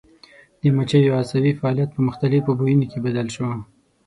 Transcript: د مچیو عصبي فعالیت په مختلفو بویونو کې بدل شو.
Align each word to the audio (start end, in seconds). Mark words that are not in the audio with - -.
د 0.61 0.63
مچیو 0.75 1.17
عصبي 1.21 1.51
فعالیت 1.59 1.89
په 1.93 2.01
مختلفو 2.07 2.57
بویونو 2.59 2.85
کې 2.91 2.99
بدل 3.05 3.27
شو. 3.35 3.47